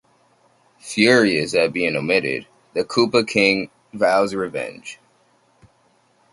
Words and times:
Furious 0.79 1.53
at 1.53 1.73
being 1.73 1.95
omitted, 1.95 2.47
the 2.73 2.83
Koopa 2.83 3.23
King 3.23 3.69
vows 3.93 4.33
revenge. 4.33 4.97